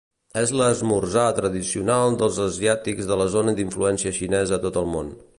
[0.43, 5.13] És l'esmorzar tradicional dels asiàtics de la zona d'influència xinesa a tot el món.